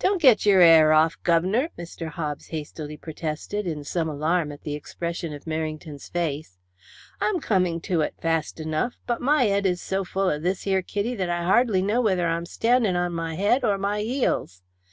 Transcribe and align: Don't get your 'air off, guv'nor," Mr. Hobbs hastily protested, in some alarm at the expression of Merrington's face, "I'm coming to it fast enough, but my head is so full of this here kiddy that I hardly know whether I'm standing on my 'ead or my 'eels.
Don't 0.00 0.20
get 0.20 0.44
your 0.44 0.60
'air 0.60 0.92
off, 0.92 1.22
guv'nor," 1.22 1.68
Mr. 1.78 2.08
Hobbs 2.08 2.48
hastily 2.48 2.96
protested, 2.96 3.64
in 3.64 3.84
some 3.84 4.08
alarm 4.08 4.50
at 4.50 4.62
the 4.62 4.74
expression 4.74 5.32
of 5.32 5.44
Merrington's 5.44 6.08
face, 6.08 6.58
"I'm 7.20 7.38
coming 7.38 7.80
to 7.82 8.00
it 8.00 8.14
fast 8.20 8.58
enough, 8.58 8.96
but 9.06 9.20
my 9.22 9.44
head 9.44 9.64
is 9.64 9.80
so 9.80 10.02
full 10.04 10.28
of 10.28 10.42
this 10.42 10.62
here 10.64 10.82
kiddy 10.82 11.14
that 11.14 11.30
I 11.30 11.44
hardly 11.44 11.80
know 11.80 12.00
whether 12.00 12.26
I'm 12.26 12.44
standing 12.44 12.96
on 12.96 13.12
my 13.12 13.36
'ead 13.36 13.62
or 13.64 13.78
my 13.78 14.00
'eels. 14.00 14.62